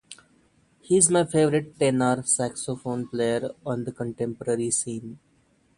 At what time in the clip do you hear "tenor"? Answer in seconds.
1.77-2.23